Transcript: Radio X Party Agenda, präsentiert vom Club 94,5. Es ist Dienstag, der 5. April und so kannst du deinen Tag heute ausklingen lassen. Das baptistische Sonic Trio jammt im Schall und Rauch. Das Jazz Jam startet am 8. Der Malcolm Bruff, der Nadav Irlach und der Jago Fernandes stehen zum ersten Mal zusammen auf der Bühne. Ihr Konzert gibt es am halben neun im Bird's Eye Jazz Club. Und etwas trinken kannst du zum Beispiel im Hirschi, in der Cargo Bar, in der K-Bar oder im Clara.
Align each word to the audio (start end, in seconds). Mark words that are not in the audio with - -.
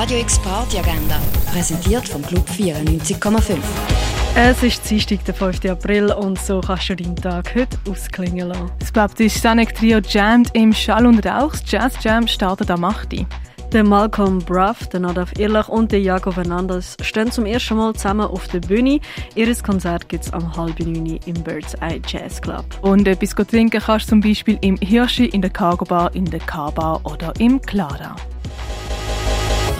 Radio 0.00 0.20
X 0.20 0.38
Party 0.38 0.78
Agenda, 0.78 1.20
präsentiert 1.50 2.08
vom 2.08 2.22
Club 2.22 2.48
94,5. 2.48 3.56
Es 4.36 4.62
ist 4.62 4.88
Dienstag, 4.88 5.24
der 5.24 5.34
5. 5.34 5.64
April 5.64 6.12
und 6.12 6.38
so 6.38 6.60
kannst 6.60 6.90
du 6.90 6.94
deinen 6.94 7.16
Tag 7.16 7.52
heute 7.56 7.76
ausklingen 7.90 8.46
lassen. 8.46 8.70
Das 8.78 8.92
baptistische 8.92 9.48
Sonic 9.48 9.74
Trio 9.74 9.98
jammt 9.98 10.54
im 10.54 10.72
Schall 10.72 11.04
und 11.04 11.26
Rauch. 11.26 11.50
Das 11.50 11.64
Jazz 11.68 11.94
Jam 12.04 12.28
startet 12.28 12.70
am 12.70 12.84
8. 12.84 13.26
Der 13.72 13.82
Malcolm 13.82 14.38
Bruff, 14.38 14.86
der 14.86 15.00
Nadav 15.00 15.32
Irlach 15.36 15.68
und 15.68 15.90
der 15.90 16.00
Jago 16.00 16.30
Fernandes 16.30 16.96
stehen 17.00 17.32
zum 17.32 17.44
ersten 17.44 17.76
Mal 17.76 17.92
zusammen 17.94 18.28
auf 18.28 18.46
der 18.46 18.60
Bühne. 18.60 19.00
Ihr 19.34 19.52
Konzert 19.56 20.08
gibt 20.08 20.26
es 20.26 20.32
am 20.32 20.56
halben 20.56 20.92
neun 20.92 21.18
im 21.26 21.42
Bird's 21.42 21.74
Eye 21.80 22.00
Jazz 22.06 22.40
Club. 22.40 22.64
Und 22.82 23.08
etwas 23.08 23.34
trinken 23.48 23.82
kannst 23.84 24.06
du 24.06 24.10
zum 24.10 24.20
Beispiel 24.20 24.58
im 24.60 24.76
Hirschi, 24.76 25.24
in 25.24 25.42
der 25.42 25.50
Cargo 25.50 25.84
Bar, 25.84 26.14
in 26.14 26.24
der 26.24 26.38
K-Bar 26.38 27.00
oder 27.02 27.32
im 27.40 27.60
Clara. 27.60 28.14